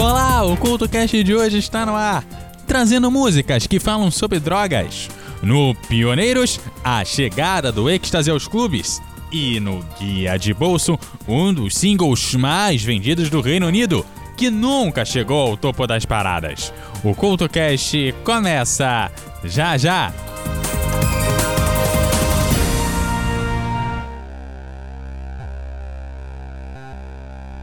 Olá, 0.00 0.42
o 0.46 0.56
CultoCast 0.56 1.22
de 1.22 1.34
hoje 1.34 1.58
está 1.58 1.84
no 1.84 1.94
ar, 1.94 2.24
trazendo 2.66 3.10
músicas 3.10 3.66
que 3.66 3.78
falam 3.78 4.10
sobre 4.10 4.40
drogas. 4.40 5.10
No 5.42 5.74
Pioneiros, 5.74 6.58
a 6.82 7.04
chegada 7.04 7.70
do 7.70 7.90
êxtase 7.90 8.30
aos 8.30 8.48
clubes. 8.48 8.98
E 9.30 9.60
no 9.60 9.84
Guia 9.98 10.38
de 10.38 10.54
Bolso, 10.54 10.98
um 11.28 11.52
dos 11.52 11.76
singles 11.76 12.34
mais 12.34 12.82
vendidos 12.82 13.28
do 13.28 13.42
Reino 13.42 13.66
Unido, 13.66 14.06
que 14.38 14.48
nunca 14.48 15.04
chegou 15.04 15.50
ao 15.50 15.56
topo 15.58 15.86
das 15.86 16.06
paradas. 16.06 16.72
O 17.04 17.14
CultoCast 17.14 18.14
começa 18.24 19.12
já 19.44 19.76
já! 19.76 20.14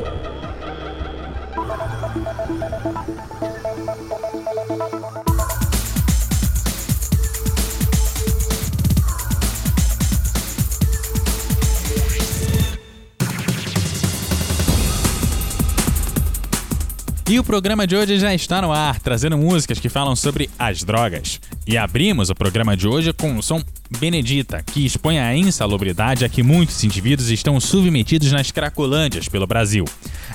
E 17.33 17.39
o 17.39 17.43
programa 17.43 17.87
de 17.87 17.95
hoje 17.95 18.19
já 18.19 18.31
está 18.31 18.61
no 18.61 18.71
ar, 18.71 18.99
trazendo 18.99 19.35
músicas 19.35 19.79
que 19.79 19.89
falam 19.89 20.15
sobre 20.15 20.51
as 20.59 20.83
drogas. 20.83 21.41
E 21.65 21.77
abrimos 21.77 22.29
o 22.29 22.35
programa 22.35 22.75
de 22.75 22.87
hoje 22.87 23.13
com 23.13 23.37
o 23.37 23.41
som 23.43 23.61
Benedita, 23.99 24.61
que 24.61 24.85
expõe 24.85 25.19
a 25.19 25.35
insalubridade 25.35 26.25
a 26.25 26.29
que 26.29 26.43
muitos 26.43 26.83
indivíduos 26.83 27.29
estão 27.29 27.59
submetidos 27.59 28.31
nas 28.31 28.51
cracolândias 28.51 29.29
pelo 29.29 29.47
Brasil. 29.47 29.85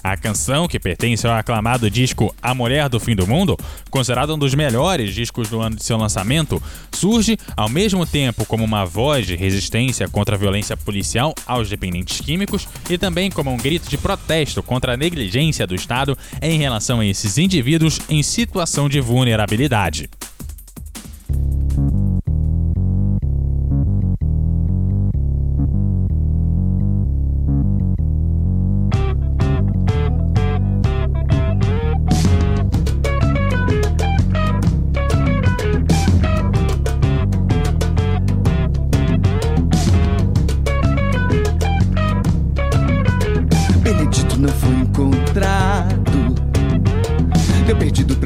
A 0.02 0.16
canção, 0.16 0.66
que 0.66 0.78
pertence 0.78 1.26
ao 1.26 1.34
aclamado 1.34 1.90
disco 1.90 2.34
A 2.40 2.54
Mulher 2.54 2.88
do 2.88 3.00
Fim 3.00 3.14
do 3.14 3.26
Mundo, 3.26 3.58
considerado 3.90 4.34
um 4.34 4.38
dos 4.38 4.54
melhores 4.54 5.14
discos 5.14 5.50
do 5.50 5.60
ano 5.60 5.76
de 5.76 5.84
seu 5.84 5.98
lançamento, 5.98 6.62
surge 6.92 7.36
ao 7.56 7.68
mesmo 7.68 8.06
tempo 8.06 8.46
como 8.46 8.64
uma 8.64 8.86
voz 8.86 9.26
de 9.26 9.36
resistência 9.36 10.08
contra 10.08 10.36
a 10.36 10.38
violência 10.38 10.76
policial 10.76 11.34
aos 11.46 11.68
dependentes 11.68 12.20
químicos 12.20 12.66
e 12.88 12.96
também 12.96 13.30
como 13.30 13.52
um 13.52 13.56
grito 13.56 13.90
de 13.90 13.98
protesto 13.98 14.62
contra 14.62 14.94
a 14.94 14.96
negligência 14.96 15.66
do 15.66 15.74
Estado 15.74 16.16
em 16.40 16.58
relação 16.58 17.00
a 17.00 17.06
esses 17.06 17.36
indivíduos 17.36 17.98
em 18.08 18.22
situação 18.22 18.88
de 18.88 19.00
vulnerabilidade. 19.00 20.08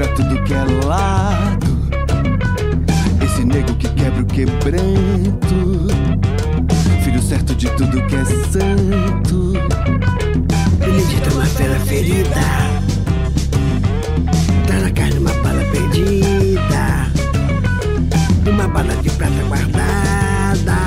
Pra 0.03 0.15
tudo 0.15 0.43
que 0.43 0.53
é 0.53 0.63
lado. 0.85 1.67
Esse 3.23 3.45
nego 3.45 3.73
que 3.75 3.87
quebra 3.89 4.21
o 4.21 4.25
quebranto. 4.25 5.87
Filho 7.03 7.21
certo 7.21 7.55
de 7.55 7.69
tudo 7.71 8.05
que 8.07 8.15
é 8.15 8.25
santo. 8.25 9.53
Benedito 10.79 11.29
é 11.29 11.33
uma 11.33 11.45
fera 11.45 11.79
ferida. 11.81 12.41
Tá 14.67 14.73
na 14.81 14.91
carne 14.91 15.19
uma 15.19 15.33
bala 15.35 15.63
perdida. 15.71 17.07
Uma 18.49 18.67
bala 18.67 18.95
de 18.97 19.09
prata 19.11 19.43
guardada. 19.47 20.77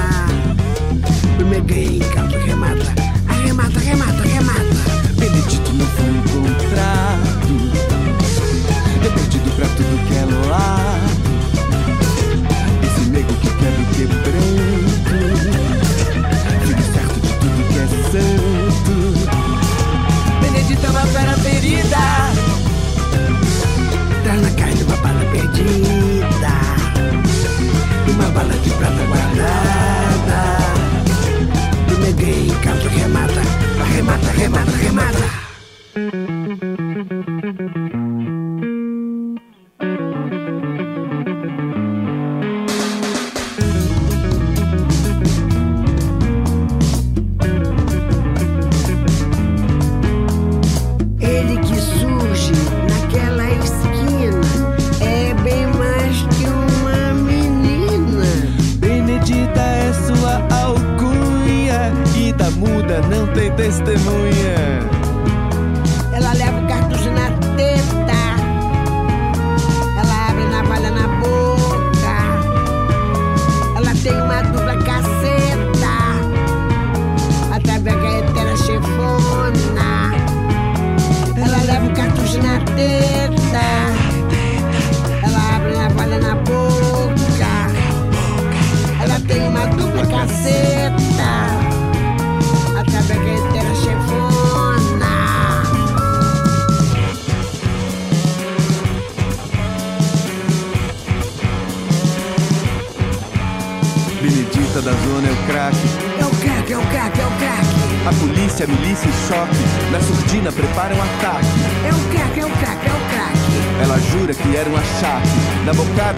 Primeiro 1.36 1.64
ganhei 1.64 1.96
em 1.96 2.00
caldo 2.00 2.36
remata. 2.38 2.94
Arremata, 3.28 3.78
arremata, 3.78 4.22
arremata. 4.22 4.76
Benedito 5.18 5.72
não 5.72 5.86
foi 5.86 6.06
encontrado. 6.06 7.26
Pra 9.56 9.66
tudo 9.68 9.96
que 10.06 10.14
é 10.14 10.24
lado. 10.48 11.16
Esse 12.82 13.08
nego 13.08 13.32
que 13.34 13.48
quebra 13.48 13.80
o 13.80 13.86
quebranto. 13.94 15.18
Filho 16.66 16.84
certo 16.92 17.18
de 17.20 17.32
tudo 17.40 17.58
que 17.72 17.78
é 17.78 17.86
santo. 18.12 18.96
Benedito 20.42 20.84
é 20.84 20.90
uma 20.90 21.06
fera 21.06 21.34
ferida. 21.38 22.04
Tá 24.24 24.34
na 24.34 24.50
carne 24.50 24.82
uma 24.82 24.96
bala 24.98 25.24
perdida. 25.32 26.54
Uma 28.10 28.28
bala 28.28 28.54
de 28.58 28.70
prata 28.70 29.04
guardada. 29.06 30.40
Primeiro 31.86 32.16
ganhei 32.16 32.48
em 32.48 32.54
caldo 32.60 32.88
remata. 32.88 33.40
Arremata, 33.80 34.28
arremata, 34.28 35.45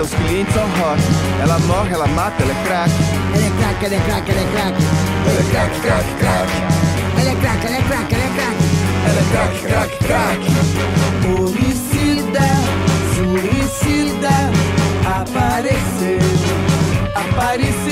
os 0.09 0.15
clientes 0.15 0.57
ao 0.57 0.67
rock. 0.67 1.03
Ela 1.43 1.59
morre, 1.61 1.93
ela 1.93 2.07
mata, 2.09 2.43
ela 2.43 2.53
é 2.53 2.65
craque. 2.65 2.93
Ela 3.35 3.47
é 3.47 3.51
crack, 3.59 3.85
ela 3.85 3.95
é 3.95 4.01
crack, 4.01 4.31
ela 4.31 4.41
é 4.41 4.45
crack. 4.53 4.77
Ela 5.29 5.39
é 5.39 5.45
craque, 5.51 5.81
craque, 5.81 6.15
craque. 6.19 6.57
Ela 7.21 7.31
é 7.31 7.35
crack, 7.37 7.67
ela 7.67 7.77
é 7.77 7.83
crack, 7.83 8.15
ela 8.15 8.25
é 8.25 8.31
crack. 8.37 8.57
Ela 9.09 9.21
é 9.21 9.25
craque, 9.33 9.59
craque, 9.67 9.97
craque. 10.07 10.49
Homicida, 11.29 12.49
suicida, 13.15 14.37
apareceu. 15.05 16.21
Aparecida 17.15 17.88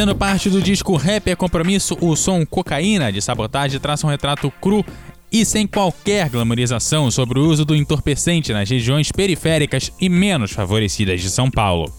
Fazendo 0.00 0.16
parte 0.16 0.48
do 0.48 0.62
disco 0.62 0.96
Rap 0.96 1.28
é 1.28 1.36
Compromisso, 1.36 1.94
o 2.00 2.16
som 2.16 2.46
Cocaína 2.46 3.12
de 3.12 3.20
Sabotagem 3.20 3.78
traça 3.78 4.06
um 4.06 4.08
retrato 4.08 4.50
cru 4.50 4.82
e 5.30 5.44
sem 5.44 5.66
qualquer 5.66 6.30
glamorização 6.30 7.10
sobre 7.10 7.38
o 7.38 7.44
uso 7.44 7.66
do 7.66 7.76
entorpecente 7.76 8.50
nas 8.50 8.70
regiões 8.70 9.12
periféricas 9.12 9.92
e 10.00 10.08
menos 10.08 10.52
favorecidas 10.52 11.20
de 11.20 11.28
São 11.28 11.50
Paulo. 11.50 11.92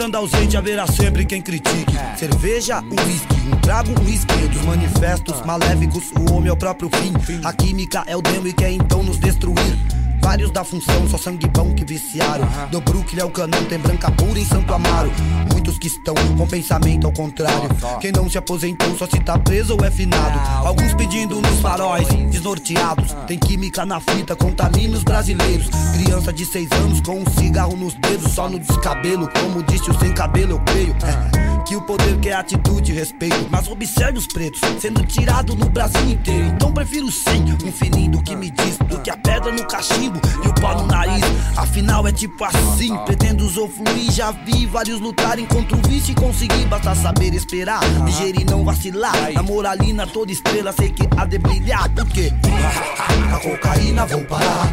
Estando 0.00 0.16
ausente, 0.16 0.56
haverá 0.56 0.86
sempre 0.86 1.26
quem 1.26 1.42
critique. 1.42 1.92
Cerveja, 2.16 2.82
uísque, 2.82 3.34
um 3.52 3.60
trago, 3.60 3.90
um 3.90 4.02
risquinho 4.02 4.48
dos 4.48 4.62
manifestos 4.62 5.44
maléficos. 5.44 6.10
O 6.12 6.32
homem 6.32 6.48
é 6.48 6.52
o 6.52 6.56
próprio 6.56 6.88
fim. 6.88 7.12
A 7.44 7.52
química 7.52 8.02
é 8.06 8.16
o 8.16 8.22
demo 8.22 8.48
e 8.48 8.52
quer 8.54 8.70
então 8.70 9.02
nos 9.02 9.18
destruir. 9.18 9.99
Vários 10.20 10.50
da 10.50 10.62
função, 10.62 11.08
só 11.08 11.18
sangue 11.18 11.48
bom 11.48 11.74
que 11.74 11.84
viciaram. 11.84 12.46
Do 12.70 12.80
Brooklyn 12.80 13.22
ao 13.22 13.30
canão, 13.30 13.64
tem 13.64 13.78
branca 13.78 14.10
pura 14.10 14.38
em 14.38 14.44
Santo 14.44 14.72
Amaro. 14.72 15.10
Muitos 15.52 15.78
que 15.78 15.88
estão 15.88 16.14
com 16.36 16.46
pensamento 16.46 17.06
ao 17.06 17.12
contrário. 17.12 17.68
Quem 18.00 18.12
não 18.12 18.28
se 18.28 18.38
aposentou 18.38 18.96
só 18.96 19.06
se 19.06 19.18
tá 19.20 19.38
preso 19.38 19.76
ou 19.76 19.84
é 19.84 19.90
finado. 19.90 20.38
Alguns 20.66 20.94
pedindo 20.94 21.40
nos 21.40 21.60
faróis, 21.60 22.06
desnorteados. 22.30 23.12
Tem 23.26 23.38
química 23.38 23.84
na 23.84 24.00
fita, 24.00 24.36
contamina 24.36 24.96
os 24.96 25.02
brasileiros. 25.02 25.68
Criança 25.94 26.32
de 26.32 26.44
seis 26.44 26.68
anos 26.72 27.00
com 27.00 27.20
um 27.20 27.24
cigarro 27.38 27.76
nos 27.76 27.94
dedos, 27.94 28.32
só 28.32 28.48
no 28.48 28.58
descabelo. 28.58 29.28
Como 29.40 29.62
disse 29.62 29.90
o 29.90 29.98
sem 29.98 30.12
cabelo, 30.12 30.52
eu 30.52 30.60
creio. 30.60 30.94
É. 31.02 31.60
Que 31.64 31.76
o 31.76 31.82
poder 31.82 32.18
quer 32.18 32.34
atitude 32.34 32.90
e 32.90 32.94
respeito. 32.94 33.46
Mas 33.50 33.68
observe 33.68 34.18
os 34.18 34.26
pretos 34.26 34.60
sendo 34.80 35.04
tirado 35.06 35.54
no 35.54 35.68
Brasil 35.68 36.08
inteiro. 36.08 36.46
Então 36.46 36.72
prefiro 36.72 37.10
sim 37.12 37.44
um 37.64 37.72
fininho 37.72 38.12
do 38.12 38.22
que 38.22 38.34
me 38.34 38.50
diz 38.50 38.76
do 38.78 38.98
que 39.00 39.10
a 39.10 39.16
pedra 39.16 39.52
no 39.52 39.64
cachimbo 39.66 40.09
e 40.44 40.48
o 40.48 40.54
pó 40.54 40.74
no 40.74 40.86
nariz. 40.86 41.24
Afinal 41.56 42.06
é 42.06 42.12
tipo 42.12 42.44
assim, 42.44 42.96
pretendo 43.04 43.44
usufruir. 43.44 44.10
Já 44.10 44.30
vi 44.30 44.66
vários 44.66 45.00
lutarem 45.00 45.46
contra 45.46 45.76
o 45.76 45.88
vício 45.88 46.12
e 46.12 46.14
conseguir. 46.14 46.66
Basta 46.66 46.94
saber 46.94 47.34
esperar, 47.34 47.80
digerir 48.04 48.48
não 48.50 48.64
vacilar. 48.64 49.32
Na 49.32 49.42
moralina 49.42 50.06
toda 50.06 50.32
estrela 50.32 50.72
sei 50.72 50.90
que 50.90 51.08
há 51.16 51.24
de 51.24 51.38
brilhar. 51.38 51.88
Por 51.90 52.06
quê? 52.08 52.32
A 53.34 53.38
cocaína 53.38 54.06
vou 54.06 54.24
parar. 54.24 54.72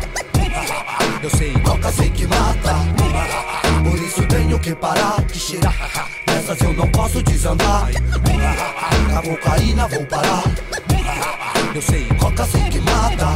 Eu 1.22 1.30
sei, 1.32 1.54
coca 1.60 1.92
sei 1.92 2.10
que 2.10 2.28
mata. 2.28 2.76
Por 3.84 4.00
isso 4.00 4.24
tenho 4.28 4.60
que 4.60 4.76
parar 4.76 5.22
de 5.24 5.40
cheirar. 5.40 6.10
Nessas 6.28 6.60
eu 6.62 6.74
não 6.74 6.88
posso 6.90 7.22
desandar. 7.24 7.90
A 9.16 9.22
cocaína 9.22 9.88
vou 9.88 10.06
parar. 10.06 10.44
Eu 11.74 11.82
sei, 11.82 12.06
coca 12.20 12.46
sei 12.46 12.64
que 12.70 12.80
mata. 12.82 13.28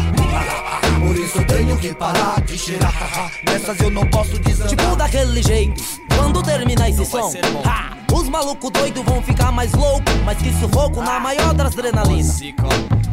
Por 1.00 1.16
isso 1.16 1.44
tenho 1.46 1.78
que 1.78 1.94
parar 1.94 2.42
de 2.42 2.58
cheirar. 2.58 3.32
Nessas 3.46 3.80
eu 3.80 3.90
não 3.90 4.06
posso 4.08 4.38
desandar. 4.40 4.70
Tipo 4.70 4.96
daquele 4.96 5.44
jeito, 5.44 5.84
quando 6.16 6.42
terminar 6.42 6.90
esse 6.90 7.06
som, 7.06 7.32
ha, 7.66 7.98
os 8.14 8.30
malucos 8.30 8.72
doidos 8.72 9.04
vão 9.04 9.22
ficar 9.22 9.52
mais 9.52 9.72
loucos, 9.74 10.14
mas 10.26 10.38
que 10.38 10.52
sufoco 10.54 11.02
na 11.02 11.20
maior 11.20 11.54
das 11.54 11.78
adrenalina. 11.78 12.34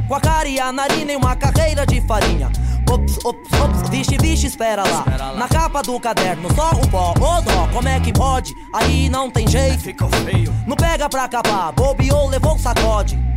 Com 0.07 0.15
a 0.15 0.21
cara 0.21 0.49
e 0.49 0.59
a 0.59 0.73
narina 0.73 1.13
e 1.13 1.17
uma 1.17 1.37
carreira 1.37 1.85
de 1.85 2.01
farinha. 2.03 2.51
Ops, 2.91 3.19
ops, 3.23 3.61
ops, 3.61 3.91
vixe, 3.91 4.17
vixe, 4.19 4.47
espera 4.47 4.83
lá. 4.83 5.35
Na 5.37 5.47
capa 5.47 5.83
do 5.83 6.01
caderno, 6.01 6.49
só 6.55 6.71
o 6.71 6.89
pó, 6.89 7.13
ô 7.21 7.41
dó, 7.43 7.69
como 7.71 7.87
é 7.87 8.01
que 8.01 8.13
pode? 8.15 8.55
Aí 8.73 9.11
não 9.11 9.31
tem 9.31 9.47
jeito. 9.47 9.85
Não 10.67 10.75
pega 10.77 11.07
pra 11.09 11.25
acabar, 11.25 11.71
bobeou, 11.73 12.29
levou 12.29 12.55
o 12.55 12.59
sacode. 12.59 13.28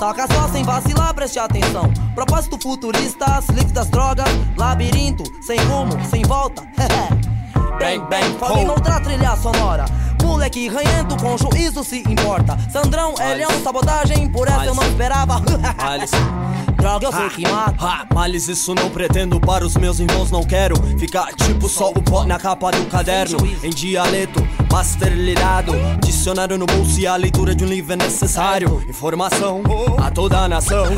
Saca 0.00 0.26
só 0.32 0.48
sem 0.48 0.64
vacilar, 0.64 1.12
preste 1.12 1.38
atenção. 1.38 1.92
Propósito 2.14 2.56
futurista, 2.58 3.38
se 3.42 3.52
livre 3.52 3.74
das 3.74 3.90
drogas. 3.90 4.26
Labirinto, 4.56 5.22
sem 5.42 5.58
rumo, 5.58 5.92
sem 6.06 6.22
volta. 6.22 6.62
bang, 7.78 8.00
bang, 8.08 8.38
falei 8.38 8.64
noutra 8.64 8.98
trilha 9.00 9.36
sonora. 9.36 9.84
Moleque 10.30 10.68
ranhento 10.68 11.16
com 11.16 11.36
juízo 11.36 11.82
se 11.82 12.04
importa. 12.08 12.56
Sandrão, 12.70 13.14
ele 13.20 13.42
é 13.42 13.48
um 13.48 13.62
sabotagem, 13.64 14.28
por 14.28 14.46
essa 14.46 14.66
eu 14.66 14.74
não 14.76 14.84
esperava. 14.84 15.42
Droga, 16.78 17.06
eu 17.06 17.12
sei 17.12 17.28
que 17.30 17.42
mata. 17.50 18.06
Males 18.14 18.46
isso 18.46 18.72
não 18.72 18.88
pretendo. 18.90 19.40
Para 19.40 19.66
os 19.66 19.76
meus 19.76 19.98
irmãos 19.98 20.30
não 20.30 20.44
quero 20.44 20.76
Ficar 20.98 21.26
tipo 21.34 21.68
só 21.68 21.90
o 21.90 22.00
pó 22.00 22.24
na 22.24 22.38
capa 22.38 22.70
do 22.70 22.86
caderno. 22.86 23.38
Em 23.62 23.70
dialeto, 23.70 24.40
master 24.70 25.12
lirado. 25.12 25.72
Dicionário 26.00 26.56
no 26.56 26.64
bolso 26.64 27.00
e 27.00 27.08
a 27.08 27.16
leitura 27.16 27.52
de 27.52 27.64
um 27.64 27.68
livro 27.68 27.92
é 27.92 27.96
necessário. 27.96 28.82
Informação 28.88 29.62
a 29.98 30.12
toda 30.12 30.38
a 30.38 30.48
nação. 30.48 30.86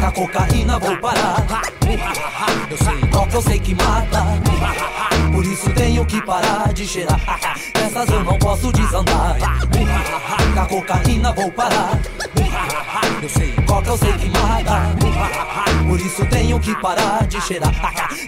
Com 0.00 0.06
a 0.06 0.12
cocaína 0.12 0.78
vou 0.80 0.96
parar. 0.98 1.46
Eu 2.68 2.78
sei, 2.78 3.10
toca, 3.10 3.36
eu 3.36 3.42
sei 3.42 3.58
que 3.60 3.74
mata. 3.76 4.97
Por 5.38 5.46
isso 5.46 5.70
tenho 5.70 6.04
que 6.04 6.20
parar 6.22 6.72
de 6.72 6.84
cheirar. 6.84 7.20
Nessas 7.80 8.08
eu 8.08 8.24
não 8.24 8.36
posso 8.40 8.72
desandar. 8.72 9.36
Com 10.52 10.60
a 10.60 10.66
cocaína 10.66 11.32
vou 11.32 11.48
parar. 11.52 11.92
Eu 13.22 13.28
sei, 13.28 13.52
coca, 13.66 13.90
eu 13.90 13.98
sei 13.98 14.12
que 14.12 14.28
mata. 14.30 14.96
Por 15.88 16.00
isso 16.00 16.24
tenho 16.26 16.60
que 16.60 16.74
parar 16.80 17.26
de 17.26 17.40
cheirar. 17.40 17.72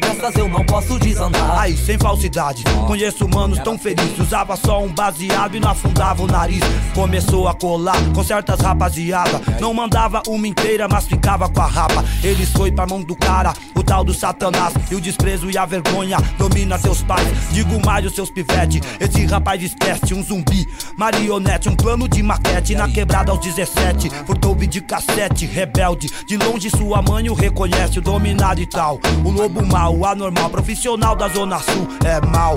Nessas 0.01 0.35
eu 0.37 0.49
não 0.49 0.65
posso 0.65 0.99
desandar. 0.99 1.61
Aí, 1.61 1.77
sem 1.77 1.99
falsidade, 1.99 2.65
conheço 2.87 3.29
manos 3.29 3.59
tão 3.61 3.79
felizes. 3.79 4.19
Usava 4.19 4.57
só 4.57 4.83
um 4.83 4.89
baseado 4.89 5.55
e 5.55 5.61
não 5.61 5.71
afundava 5.71 6.23
o 6.23 6.27
nariz. 6.27 6.63
Começou 6.95 7.47
a 7.49 7.55
colar 7.55 7.97
com 8.15 8.25
certas 8.25 8.61
rapaziada. 8.61 9.41
Não 9.61 9.73
mandava 9.75 10.23
uma 10.27 10.49
inteira, 10.49 10.89
mas 10.89 11.07
ficava 11.07 11.49
com 11.49 11.61
a 11.61 11.67
rapa. 11.67 12.05
Eles 12.23 12.51
foi 12.51 12.73
pra 12.73 12.87
mão 12.87 13.03
do 13.03 13.15
cara, 13.15 13.53
o 13.77 13.83
tal 13.83 14.03
do 14.03 14.15
satanás. 14.15 14.75
E 14.91 14.95
o 14.95 15.01
desprezo 15.01 15.51
e 15.51 15.59
a 15.59 15.67
vergonha 15.67 16.17
domina 16.39 16.79
seus 16.79 17.03
pais. 17.03 17.29
Digo 17.53 17.79
mais 17.85 18.05
os 18.07 18.15
seus 18.15 18.31
pivete. 18.31 18.81
Esse 18.99 19.27
rapaz 19.27 19.63
esquece 19.63 20.15
um 20.15 20.23
zumbi, 20.23 20.67
marionete, 20.97 21.69
um 21.69 21.77
plano 21.77 22.09
de 22.09 22.23
maquete. 22.23 22.75
Na 22.75 22.89
quebrada 22.89 23.31
aos 23.31 23.41
17, 23.41 24.11
furtou 24.27 24.55
de 24.71 24.81
cassete, 24.81 25.47
rebelde. 25.47 26.09
De 26.27 26.37
longe 26.37 26.71
sua 26.71 27.03
mãe 27.03 27.29
o 27.29 27.35
reconhece, 27.35 27.99
o 27.99 28.03
dominado 28.03 28.61
e 28.61 28.67
tal. 28.67 29.01
O 29.25 29.31
lobo 29.31 29.65
mau, 29.67 30.05
anormal, 30.05 30.49
profissional 30.49 31.17
da 31.17 31.29
Zona 31.29 31.59
Sul 31.59 31.89
é 32.05 32.25
mal. 32.27 32.55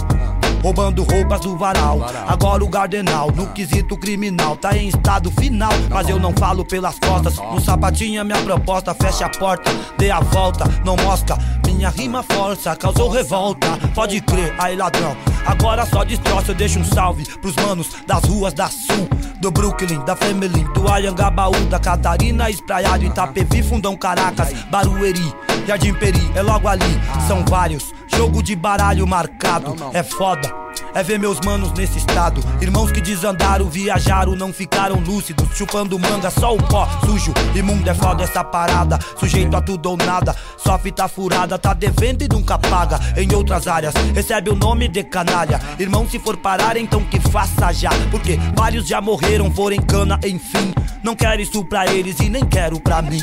Roubando 0.62 1.04
roupas 1.04 1.42
do 1.42 1.58
varal. 1.58 2.00
Agora 2.26 2.64
o 2.64 2.70
Gardenal, 2.70 3.30
no 3.32 3.48
quesito 3.48 3.98
criminal, 3.98 4.56
tá 4.56 4.78
em 4.78 4.88
estado 4.88 5.30
final. 5.32 5.72
Mas 5.90 6.08
eu 6.08 6.18
não 6.18 6.32
falo 6.32 6.64
pelas 6.64 6.98
costas. 7.00 7.36
No 7.38 7.60
sapatinho 7.60 8.22
é 8.22 8.24
minha 8.24 8.42
proposta, 8.42 8.94
fecha 8.94 9.26
a 9.26 9.30
porta, 9.30 9.70
dê 9.98 10.10
a 10.10 10.22
volta, 10.22 10.64
não 10.86 10.96
mostra. 10.96 11.38
Minha 11.66 11.90
rima 11.90 12.24
força, 12.24 12.76
causou 12.78 13.10
revolta. 13.10 13.68
Pode 13.94 14.22
crer, 14.22 14.56
aí 14.58 14.76
ladrão. 14.78 15.18
Agora 15.46 15.86
só 15.86 16.06
destroça, 16.06 16.52
eu 16.52 16.56
deixo 16.56 16.80
um 16.80 16.86
salve 16.86 17.26
pros 17.42 17.56
manos 17.58 17.90
das 18.08 18.24
ruas 18.24 18.54
da 18.54 18.70
Sul, 18.70 19.10
do 19.44 19.52
Brooklyn, 19.52 20.00
da 20.06 20.16
Family, 20.16 20.64
do 20.74 20.88
Ayangabaú, 20.88 21.66
da 21.70 21.78
Catarina, 21.78 22.50
Espraiado, 22.50 23.04
Itapevi, 23.04 23.62
Fundão 23.62 23.94
Caracas, 23.94 24.54
Barueri, 24.72 25.36
Jardim 25.68 25.94
Peri, 25.94 26.32
é 26.34 26.42
logo 26.42 26.66
ali. 26.66 26.98
São 27.28 27.44
vários, 27.44 27.94
jogo 28.08 28.42
de 28.42 28.56
baralho 28.56 29.06
marcado, 29.06 29.76
é 29.94 30.02
foda. 30.02 30.63
É 30.94 31.04
ver 31.04 31.20
meus 31.20 31.40
manos 31.42 31.72
nesse 31.74 31.98
estado. 31.98 32.42
Irmãos 32.62 32.92
que 32.92 33.02
desandaram, 33.02 33.70
viajaram, 33.70 34.36
não 34.36 34.54
ficaram 34.54 35.00
lúcidos. 35.00 35.50
Chupando 35.56 36.00
manga, 36.00 36.30
só 36.30 36.54
o 36.54 36.62
pó 36.62 36.88
sujo. 37.06 37.34
Imundo 37.56 37.90
é 37.90 37.94
foda 37.94 38.24
essa 38.24 38.44
parada. 38.44 39.00
Sujeito 39.18 39.56
a 39.56 39.62
tudo 39.62 39.90
ou 39.90 39.98
nada. 39.98 40.36
Só 40.58 40.78
fita 40.78 41.08
furada, 41.08 41.58
tá 41.58 41.74
devendo 41.74 42.24
e 42.24 42.28
nunca 42.28 42.58
paga. 42.58 43.00
Em 43.18 43.34
outras 43.34 43.68
áreas, 43.68 43.94
recebe 44.14 44.50
o 44.50 44.56
nome 44.56 44.88
de 44.88 45.04
canalha. 45.04 45.60
Irmão, 45.80 46.08
se 46.08 46.20
for 46.20 46.38
parar, 46.38 46.78
então 46.78 47.04
que 47.04 47.20
faça 47.20 47.72
já. 47.74 47.92
Porque 48.12 48.40
vários 48.56 48.88
já 48.88 49.02
morreram, 49.02 49.52
foram 49.52 49.76
em 49.76 49.82
cana, 49.82 50.20
enfim. 50.26 50.74
Não 51.04 51.16
quero 51.16 51.42
isso 51.42 51.64
pra 51.66 51.88
eles 51.88 52.20
e 52.20 52.30
nem 52.30 52.46
quero 52.46 52.80
pra 52.80 53.02
mim. 53.02 53.22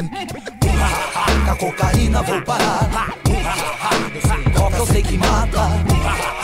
Com 0.60 1.50
a 1.50 1.56
cocaína 1.56 2.22
vou 2.22 2.40
parar. 2.42 3.16
Coca 4.54 4.76
eu 4.76 4.86
sei 4.86 5.02
que 5.02 5.16
mata. 5.18 6.39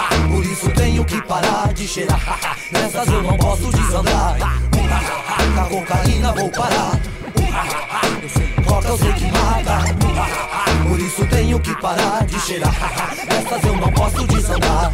Isso 0.56 0.70
tenho 0.70 1.04
que 1.04 1.20
parar 1.20 1.70
de 1.74 1.86
cheirar. 1.86 2.18
Nessas 2.72 3.06
eu 3.08 3.22
não 3.22 3.36
posso 3.36 3.70
desandar. 3.70 4.38
Com 5.54 5.60
a 5.60 5.64
cocaína 5.66 6.32
vou 6.32 6.48
parar. 6.48 6.98
Coca 8.66 8.88
eu 8.88 8.96
sei 8.96 9.12
que 9.12 9.32
mata. 9.32 9.84
Por 10.88 10.98
isso 10.98 11.26
tenho 11.26 11.60
que 11.60 11.74
parar 11.78 12.24
de 12.24 12.40
cheirar. 12.40 12.72
Nessas 13.28 13.64
eu 13.64 13.76
não 13.76 13.92
posso 13.92 14.26
desandar. 14.28 14.92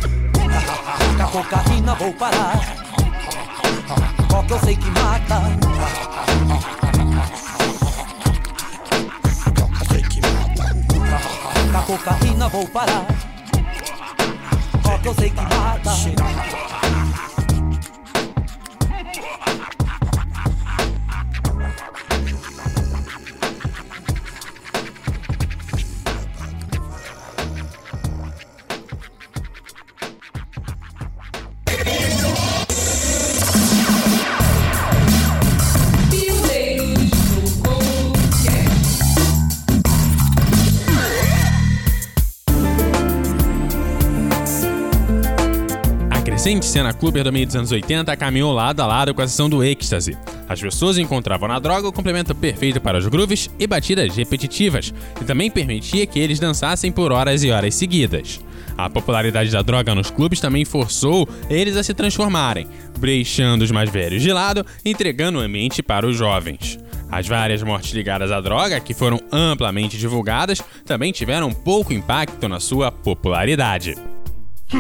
Com 1.16 1.22
a 1.22 1.26
cocaína 1.28 1.94
vou 1.94 2.12
parar. 2.14 2.60
Coca 4.28 4.54
eu 4.54 4.60
sei 4.64 4.76
que 4.76 4.90
mata. 4.90 5.42
Com 11.70 11.78
a 11.78 11.82
cocaína 11.82 12.48
vou 12.48 12.66
parar. 12.66 13.31
Coca 14.92 15.08
eu 15.08 16.81
crescente 46.42 46.66
cena 46.66 46.92
clubber 46.92 47.22
do 47.22 47.32
meio 47.32 47.46
dos 47.46 47.54
anos 47.54 47.70
80 47.70 48.16
caminhou 48.16 48.52
lado 48.52 48.80
a 48.80 48.86
lado 48.86 49.14
com 49.14 49.22
a 49.22 49.28
sessão 49.28 49.48
do 49.48 49.62
êxtase. 49.62 50.18
As 50.48 50.60
pessoas 50.60 50.98
encontravam 50.98 51.46
na 51.46 51.60
droga 51.60 51.86
o 51.86 51.92
complemento 51.92 52.34
perfeito 52.34 52.80
para 52.80 52.98
os 52.98 53.06
grooves 53.06 53.48
e 53.60 53.64
batidas 53.64 54.16
repetitivas, 54.16 54.92
e 55.20 55.24
também 55.24 55.48
permitia 55.48 56.04
que 56.04 56.18
eles 56.18 56.40
dançassem 56.40 56.90
por 56.90 57.12
horas 57.12 57.44
e 57.44 57.52
horas 57.52 57.76
seguidas. 57.76 58.40
A 58.76 58.90
popularidade 58.90 59.52
da 59.52 59.62
droga 59.62 59.94
nos 59.94 60.10
clubes 60.10 60.40
também 60.40 60.64
forçou 60.64 61.28
eles 61.48 61.76
a 61.76 61.84
se 61.84 61.94
transformarem, 61.94 62.66
deixando 62.98 63.62
os 63.62 63.70
mais 63.70 63.88
velhos 63.88 64.20
de 64.20 64.32
lado, 64.32 64.66
entregando 64.84 65.38
o 65.38 65.42
ambiente 65.42 65.80
para 65.80 66.08
os 66.08 66.16
jovens. 66.16 66.76
As 67.08 67.28
várias 67.28 67.62
mortes 67.62 67.92
ligadas 67.92 68.32
à 68.32 68.40
droga, 68.40 68.80
que 68.80 68.94
foram 68.94 69.20
amplamente 69.30 69.96
divulgadas, 69.96 70.60
também 70.84 71.12
tiveram 71.12 71.52
pouco 71.52 71.92
impacto 71.92 72.48
na 72.48 72.58
sua 72.58 72.90
popularidade. 72.90 73.94
I 74.74 74.78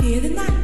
fear 0.00 0.20
the 0.20 0.30
night. 0.30 0.63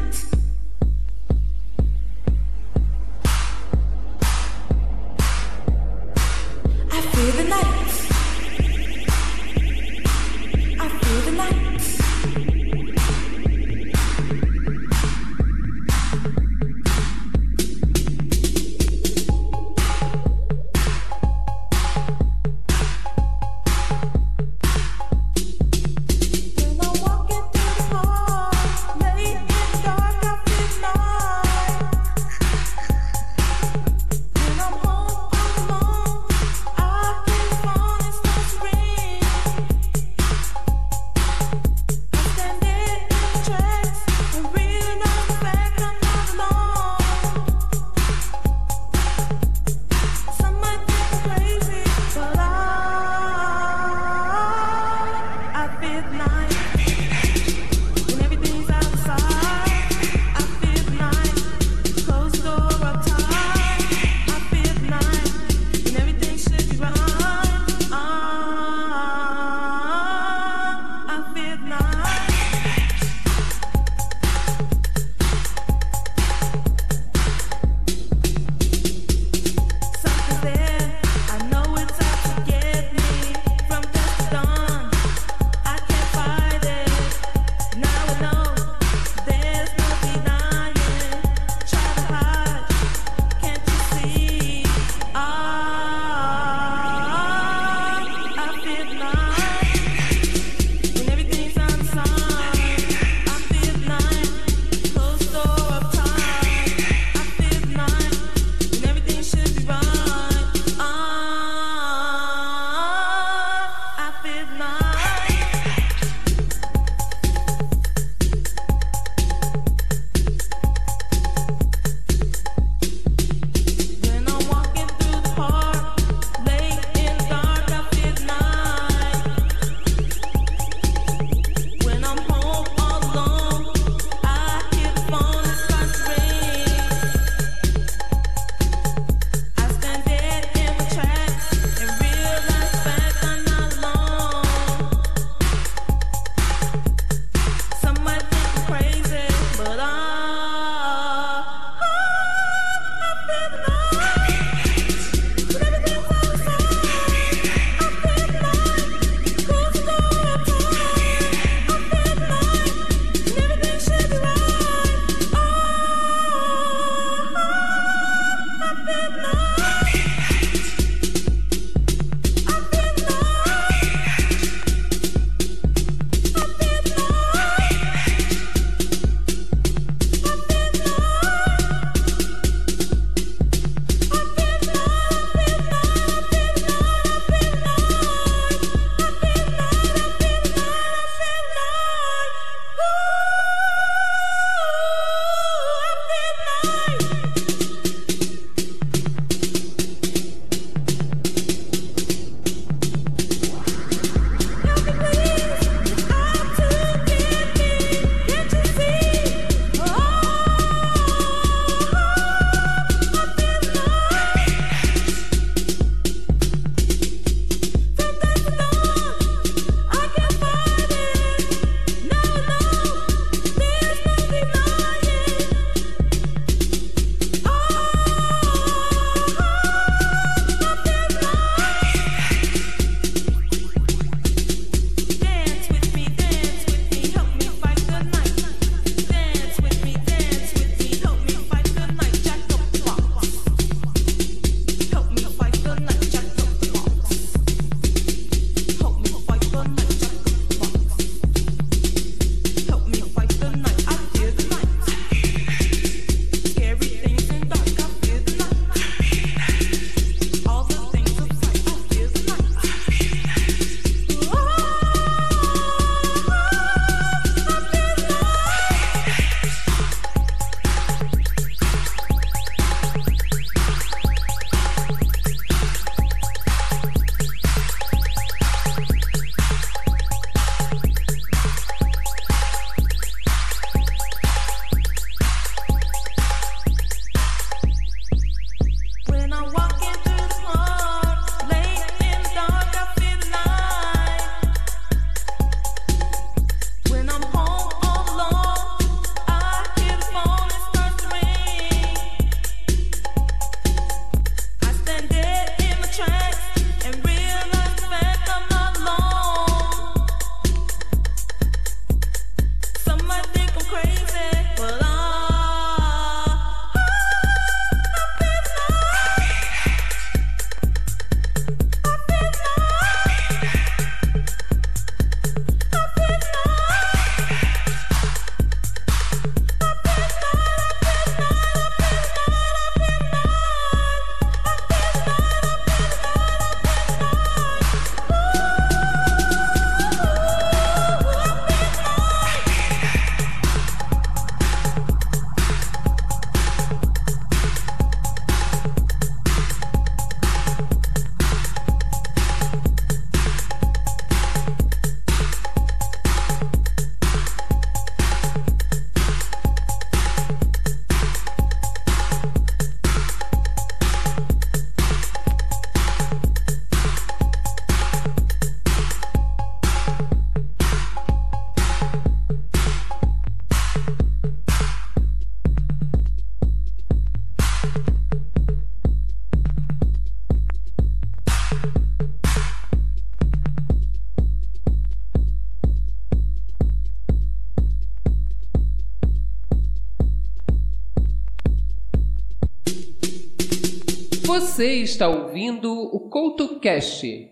Você 394.61 394.83
está 394.83 395.09
ouvindo 395.09 395.73
o 395.73 396.11
CoutoCast. 396.11 397.31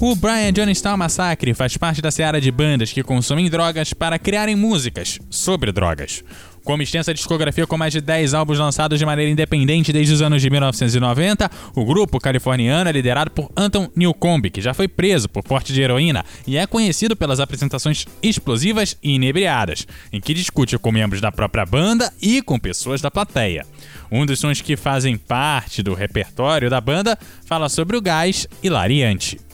O 0.00 0.14
Brian 0.14 0.52
Jonestown 0.52 0.96
Massacre 0.96 1.52
faz 1.54 1.76
parte 1.76 2.00
da 2.00 2.12
seara 2.12 2.40
de 2.40 2.52
bandas 2.52 2.92
que 2.92 3.02
consomem 3.02 3.50
drogas 3.50 3.92
para 3.92 4.16
criarem 4.16 4.54
músicas 4.54 5.18
sobre 5.28 5.72
drogas. 5.72 6.22
Com 6.64 6.74
uma 6.74 6.82
extensa 6.82 7.14
discografia 7.14 7.66
com 7.66 7.76
mais 7.76 7.92
de 7.92 8.00
10 8.00 8.34
álbuns 8.34 8.58
lançados 8.58 8.98
de 8.98 9.06
maneira 9.06 9.30
independente 9.30 9.92
desde 9.92 10.12
os 10.12 10.22
anos 10.22 10.42
de 10.42 10.50
1990, 10.50 11.50
o 11.74 11.84
grupo 11.84 12.18
californiano 12.18 12.88
é 12.88 12.92
liderado 12.92 13.30
por 13.30 13.50
Anton 13.56 13.88
Newcombe, 13.96 14.50
que 14.50 14.60
já 14.60 14.74
foi 14.74 14.86
preso 14.86 15.28
por 15.28 15.42
porte 15.42 15.72
de 15.72 15.80
heroína 15.80 16.24
e 16.46 16.56
é 16.56 16.66
conhecido 16.66 17.16
pelas 17.16 17.40
apresentações 17.40 18.06
explosivas 18.22 18.96
e 19.02 19.14
inebriadas, 19.14 19.86
em 20.12 20.20
que 20.20 20.34
discute 20.34 20.78
com 20.78 20.92
membros 20.92 21.20
da 21.20 21.32
própria 21.32 21.64
banda 21.64 22.12
e 22.20 22.42
com 22.42 22.58
pessoas 22.58 23.00
da 23.00 23.10
plateia. 23.10 23.64
Um 24.10 24.26
dos 24.26 24.38
sons 24.40 24.60
que 24.60 24.76
fazem 24.76 25.16
parte 25.16 25.82
do 25.82 25.94
repertório 25.94 26.68
da 26.68 26.80
banda 26.80 27.18
fala 27.46 27.68
sobre 27.68 27.96
o 27.96 28.02
gás 28.02 28.46
hilariante. 28.62 29.49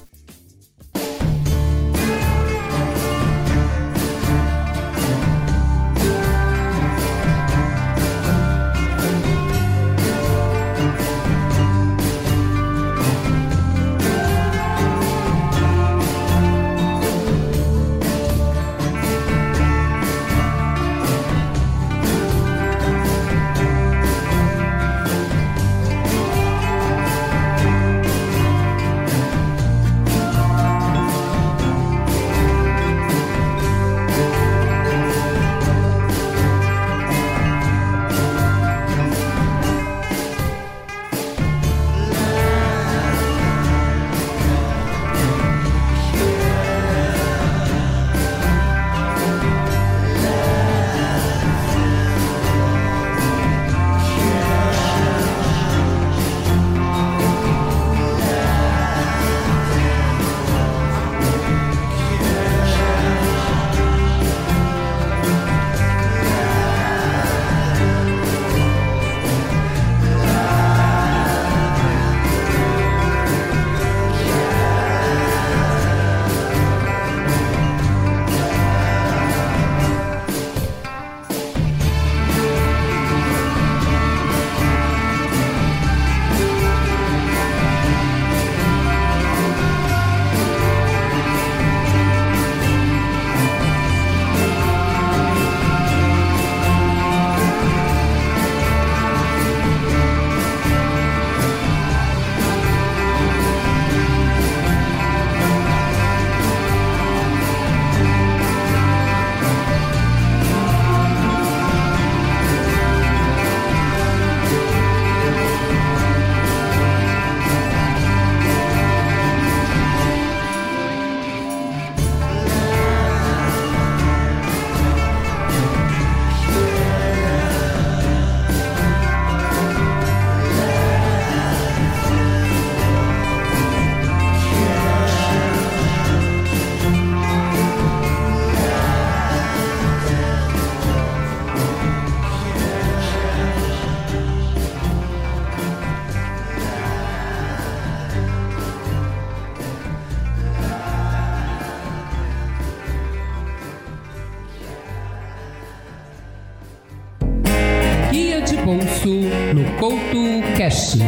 CoutoCast. 159.87 160.99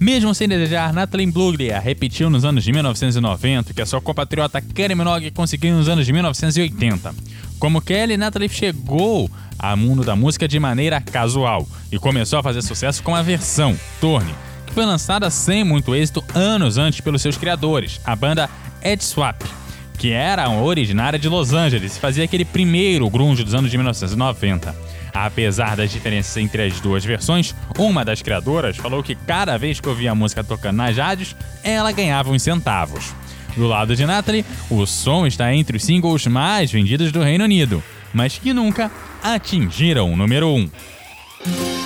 Mesmo 0.00 0.34
sem 0.34 0.48
desejar, 0.48 0.94
Natalie 0.94 1.26
Imbruglia 1.26 1.78
repetiu 1.78 2.30
nos 2.30 2.42
anos 2.46 2.64
de 2.64 2.72
1990 2.72 3.70
o 3.70 3.74
que 3.74 3.82
a 3.82 3.86
sua 3.86 4.00
compatriota 4.00 4.62
Kelly 4.62 4.94
Minogue 4.94 5.30
conseguiu 5.30 5.76
nos 5.76 5.90
anos 5.90 6.06
de 6.06 6.12
1980. 6.14 7.14
Como 7.58 7.82
Kelly, 7.82 8.16
Natalie 8.16 8.48
chegou 8.48 9.30
ao 9.58 9.76
mundo 9.76 10.04
da 10.04 10.16
música 10.16 10.48
de 10.48 10.58
maneira 10.58 11.02
casual 11.02 11.68
e 11.92 11.98
começou 11.98 12.38
a 12.38 12.42
fazer 12.42 12.62
sucesso 12.62 13.02
com 13.02 13.14
a 13.14 13.20
versão 13.20 13.78
Torne, 14.00 14.34
que 14.66 14.72
foi 14.72 14.86
lançada 14.86 15.28
sem 15.28 15.64
muito 15.64 15.94
êxito 15.94 16.24
anos 16.34 16.78
antes 16.78 17.02
pelos 17.02 17.20
seus 17.20 17.36
criadores, 17.36 18.00
a 18.06 18.16
banda 18.16 18.48
Ed 18.82 19.04
Swap, 19.04 19.42
que 19.96 20.12
era 20.12 20.48
originária 20.48 21.18
de 21.18 21.28
Los 21.28 21.52
Angeles 21.52 21.96
e 21.96 22.00
fazia 22.00 22.24
aquele 22.24 22.44
primeiro 22.44 23.08
grunge 23.08 23.42
dos 23.42 23.54
anos 23.54 23.70
de 23.70 23.76
1990. 23.76 24.74
Apesar 25.12 25.76
das 25.76 25.90
diferenças 25.90 26.36
entre 26.36 26.62
as 26.62 26.78
duas 26.80 27.04
versões, 27.04 27.54
uma 27.78 28.04
das 28.04 28.20
criadoras 28.20 28.76
falou 28.76 29.02
que 29.02 29.14
cada 29.14 29.56
vez 29.56 29.80
que 29.80 29.88
ouvia 29.88 30.12
a 30.12 30.14
música 30.14 30.44
tocando 30.44 30.76
nas 30.76 30.96
rádios, 30.96 31.34
ela 31.64 31.90
ganhava 31.92 32.30
uns 32.30 32.42
centavos. 32.42 33.14
Do 33.56 33.66
lado 33.66 33.96
de 33.96 34.04
Natalie, 34.04 34.44
o 34.68 34.84
som 34.84 35.26
está 35.26 35.54
entre 35.54 35.78
os 35.78 35.84
singles 35.84 36.26
mais 36.26 36.70
vendidos 36.70 37.10
do 37.10 37.22
Reino 37.22 37.44
Unido, 37.44 37.82
mas 38.12 38.36
que 38.36 38.52
nunca 38.52 38.90
atingiram 39.22 40.12
o 40.12 40.16
número 40.16 40.48
1. 40.48 40.70
I 41.46 41.85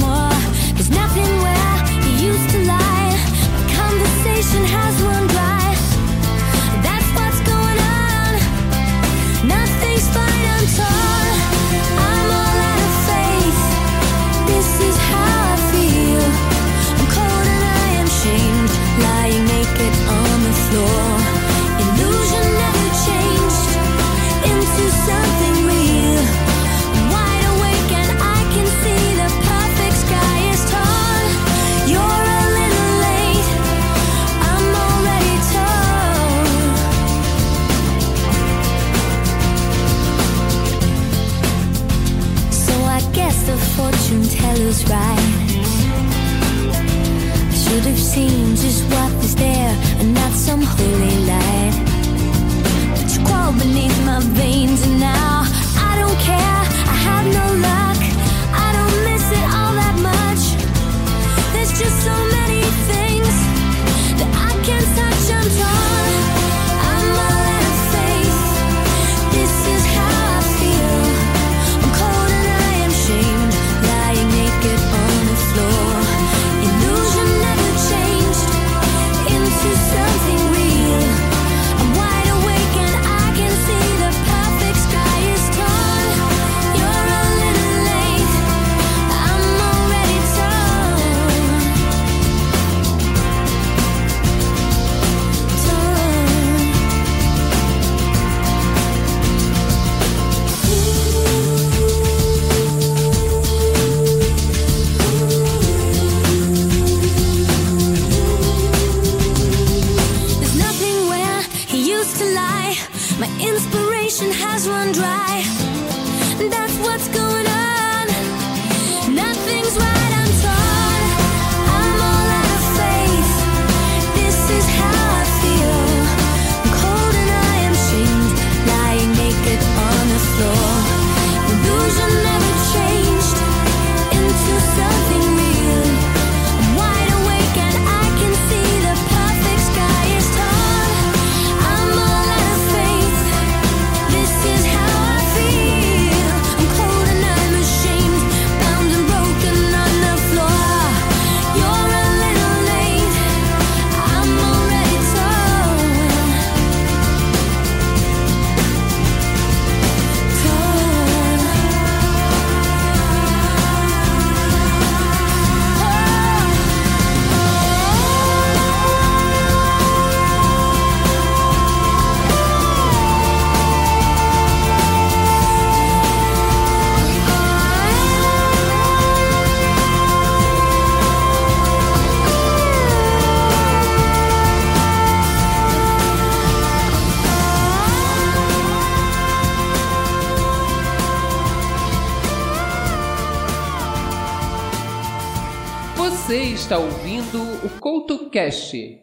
está 196.71 196.79
ouvindo 196.79 197.41
o 197.65 197.69
CoutoCast. 197.81 198.97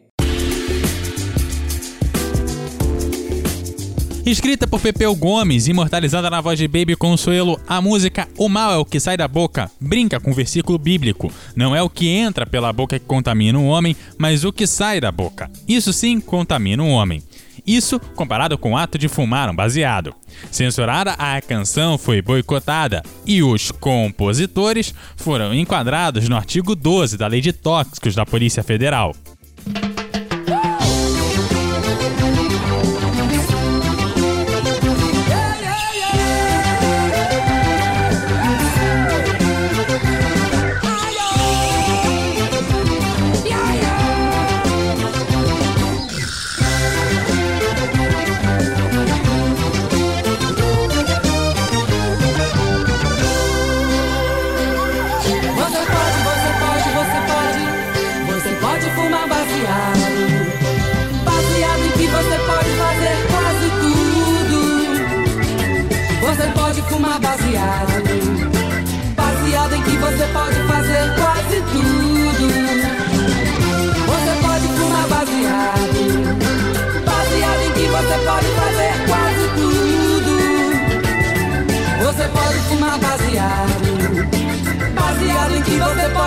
Escrita 4.25 4.65
por 4.65 4.81
Pepeu 4.81 5.15
Gomes, 5.15 5.67
imortalizada 5.67 6.31
na 6.31 6.41
voz 6.41 6.57
de 6.57 6.67
Baby 6.67 6.95
Consuelo, 6.95 7.59
a 7.67 7.79
música 7.79 8.27
O 8.39 8.49
Mal 8.49 8.73
é 8.73 8.77
o 8.77 8.85
que 8.85 8.99
sai 8.99 9.15
da 9.15 9.27
boca 9.27 9.69
brinca 9.79 10.19
com 10.19 10.31
o 10.31 10.33
versículo 10.33 10.79
bíblico. 10.79 11.31
Não 11.55 11.75
é 11.75 11.81
o 11.83 11.89
que 11.91 12.07
entra 12.07 12.43
pela 12.43 12.73
boca 12.73 12.97
que 12.97 13.05
contamina 13.05 13.59
o 13.59 13.61
um 13.61 13.67
homem, 13.67 13.95
mas 14.17 14.43
o 14.43 14.51
que 14.51 14.65
sai 14.65 14.99
da 14.99 15.11
boca. 15.11 15.47
Isso 15.67 15.93
sim 15.93 16.19
contamina 16.19 16.81
o 16.81 16.87
um 16.87 16.91
homem. 16.91 17.21
Isso 17.65 17.99
comparado 18.15 18.57
com 18.57 18.73
o 18.73 18.77
ato 18.77 18.97
de 18.97 19.07
fumar 19.07 19.49
um 19.49 19.55
baseado. 19.55 20.13
Censurada, 20.51 21.13
a 21.13 21.41
canção 21.41 21.97
foi 21.97 22.21
boicotada 22.21 23.03
e 23.25 23.41
os 23.43 23.71
compositores 23.71 24.93
foram 25.15 25.53
enquadrados 25.53 26.27
no 26.27 26.35
artigo 26.35 26.75
12 26.75 27.17
da 27.17 27.27
Lei 27.27 27.41
de 27.41 27.53
Tóxicos 27.53 28.15
da 28.15 28.25
Polícia 28.25 28.63
Federal. 28.63 29.15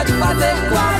pode 0.02 0.12
fazer 0.18 0.54
quase. 0.68 0.91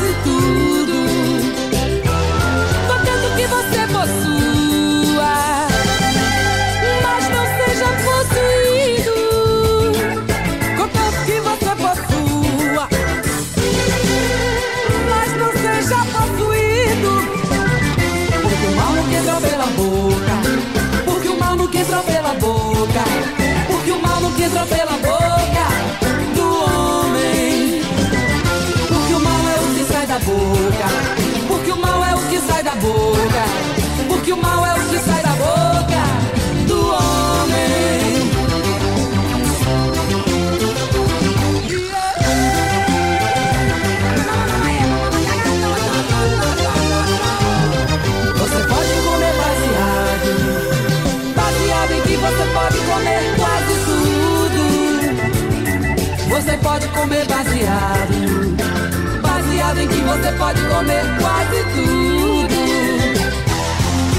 você 60.13 60.31
pode 60.33 60.61
comer 60.69 61.05
quase 61.19 61.65
tudo. 61.75 62.55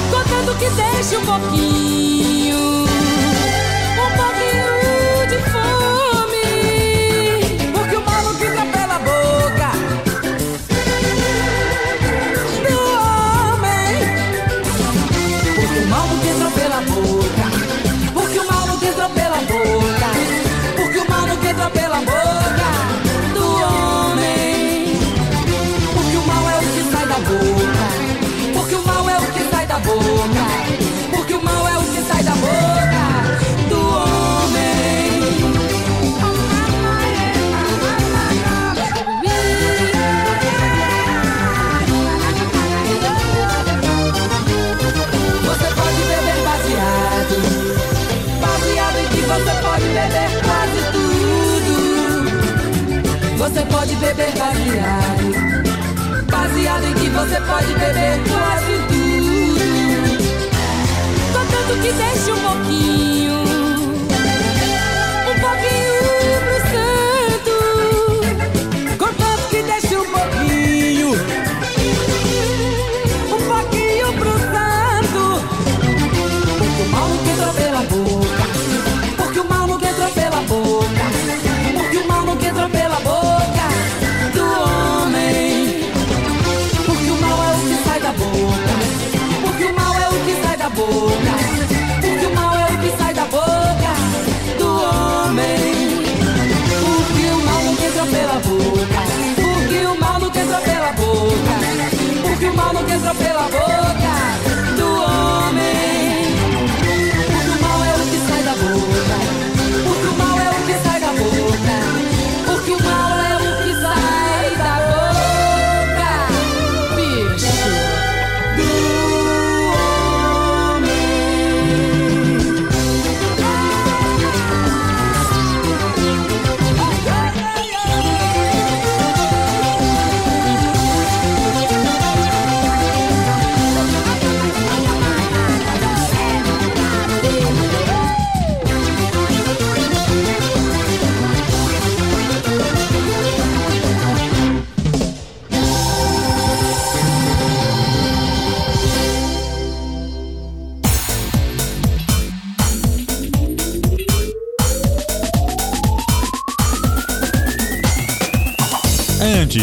Contanto 0.09 0.57
que 0.57 0.69
deixe 0.71 1.17
um 1.17 1.25
pouquinho. 1.25 2.42
você 57.23 57.39
pode 57.39 57.73
beber 57.75 58.19
quase 58.29 58.73
tudo. 58.89 59.63
Contanto 61.31 61.81
que 61.81 61.91
deixe 61.93 62.31
um 62.33 62.39
pouquinho 62.41 63.32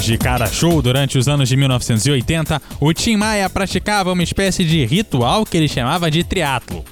Antes 0.00 0.12
de 0.12 0.16
cada 0.16 0.46
show, 0.46 0.80
durante 0.80 1.18
os 1.18 1.28
anos 1.28 1.46
de 1.46 1.58
1980, 1.58 2.62
o 2.80 2.90
Tim 2.90 3.16
Maia 3.16 3.50
praticava 3.50 4.10
uma 4.10 4.22
espécie 4.22 4.64
de 4.64 4.82
ritual 4.86 5.44
que 5.44 5.58
ele 5.58 5.68
chamava 5.68 6.10
de 6.10 6.24
triatlo. 6.24 6.82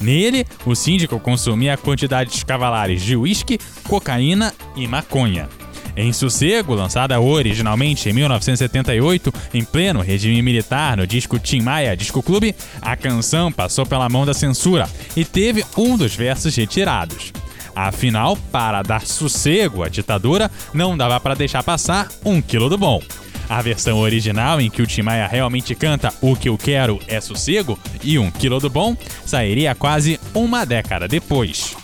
Nele, 0.00 0.46
o 0.64 0.74
síndico 0.74 1.20
consumia 1.20 1.76
quantidades 1.76 2.42
cavalares 2.42 3.02
de 3.02 3.14
uísque, 3.16 3.58
cocaína 3.86 4.54
e 4.74 4.88
maconha. 4.88 5.46
Em 5.94 6.10
Sossego, 6.10 6.74
lançada 6.74 7.20
originalmente 7.20 8.08
em 8.08 8.14
1978, 8.14 9.30
em 9.52 9.62
pleno 9.62 10.00
regime 10.00 10.40
militar 10.40 10.96
no 10.96 11.06
disco 11.06 11.38
Tim 11.38 11.60
Maia 11.60 11.94
Disco 11.94 12.22
Clube, 12.22 12.56
a 12.80 12.96
canção 12.96 13.52
passou 13.52 13.84
pela 13.84 14.08
mão 14.08 14.24
da 14.24 14.32
censura 14.32 14.88
e 15.14 15.22
teve 15.22 15.62
um 15.76 15.98
dos 15.98 16.16
versos 16.16 16.56
retirados. 16.56 17.30
Afinal, 17.74 18.36
para 18.52 18.82
dar 18.82 19.06
sossego 19.06 19.82
à 19.82 19.88
ditadura, 19.88 20.50
não 20.72 20.96
dava 20.96 21.18
para 21.18 21.34
deixar 21.34 21.62
passar 21.62 22.08
um 22.24 22.40
quilo 22.40 22.68
do 22.68 22.78
bom. 22.78 23.02
A 23.48 23.60
versão 23.60 23.98
original 23.98 24.60
em 24.60 24.70
que 24.70 24.80
o 24.80 24.86
Timaya 24.86 25.26
realmente 25.26 25.74
canta 25.74 26.12
O 26.22 26.34
que 26.34 26.48
eu 26.48 26.56
quero 26.56 26.98
é 27.06 27.20
sossego 27.20 27.78
e 28.02 28.18
um 28.18 28.30
quilo 28.30 28.58
do 28.58 28.70
bom 28.70 28.96
sairia 29.26 29.74
quase 29.74 30.18
uma 30.34 30.64
década 30.64 31.06
depois. 31.06 31.83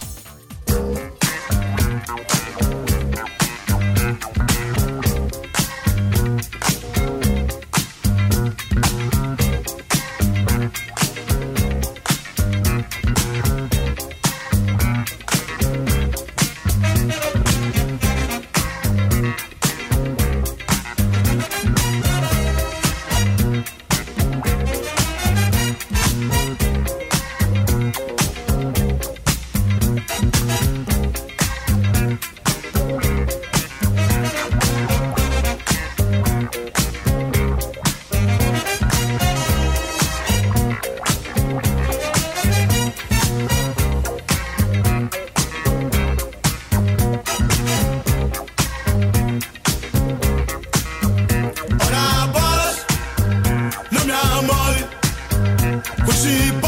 наши 56.21 56.60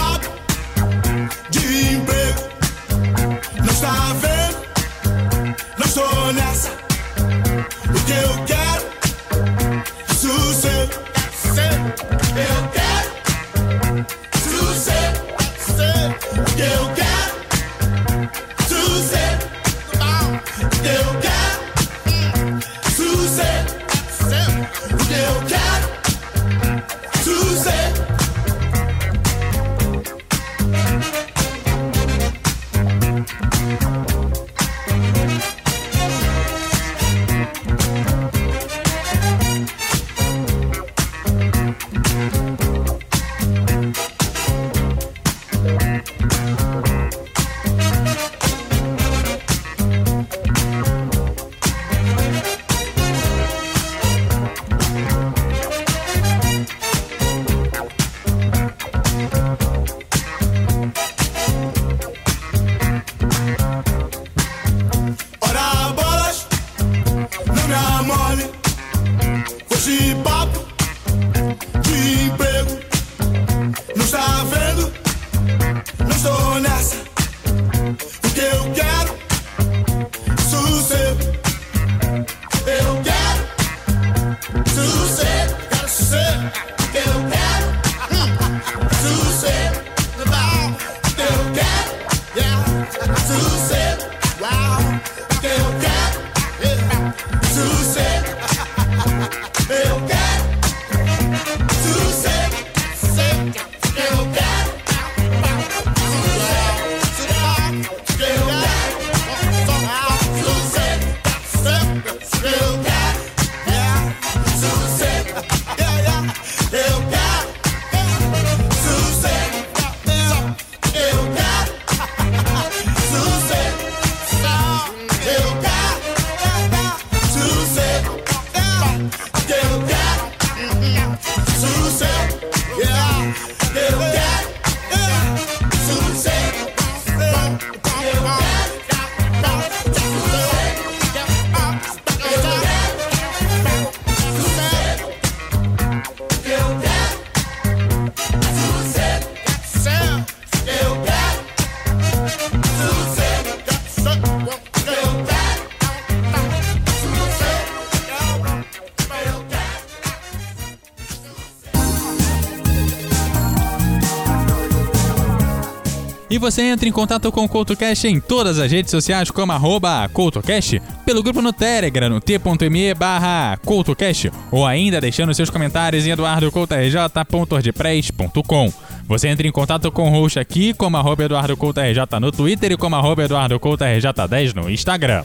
você 166.43 166.63
entra 166.63 166.89
em 166.89 166.93
contato 166.93 167.31
com 167.31 167.45
o 167.45 167.49
CoutoCast 167.49 168.09
em 168.09 168.19
todas 168.19 168.59
as 168.59 168.73
redes 168.73 168.91
sociais 168.91 169.31
como 169.31 169.53
arroba 169.53 170.09
CoutoCast, 170.09 170.83
pelo 171.07 171.23
grupo 171.23 171.41
no 171.41 171.53
Telegram, 171.53 172.09
no 172.09 172.21
t.me 172.21 172.93
barra 172.95 173.57
CoutoCast, 173.59 174.33
ou 174.51 174.67
ainda 174.67 175.01
deixando 175.01 175.33
seus 175.33 175.49
comentários 175.49 176.05
em 176.05 176.11
eduardocoutorj.wordpress.com. 176.11 178.73
Você 179.07 179.29
entra 179.29 179.47
em 179.47 179.53
contato 179.53 179.93
com 179.93 180.09
o 180.09 180.11
host 180.11 180.41
aqui 180.41 180.75
como 180.75 180.97
arroba 180.97 181.23
EduardoCoutoRJ 181.23 182.01
no 182.21 182.33
Twitter 182.33 182.73
e 182.73 182.77
como 182.77 182.97
arroba 182.97 183.25
EduardoCoutoRJ10 183.25 184.55
no 184.55 184.69
Instagram. 184.69 185.23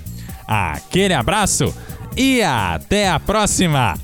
Aquele 0.47 1.15
abraço 1.15 1.73
e 2.15 2.43
até 2.43 3.09
a 3.09 3.19
próxima! 3.19 3.95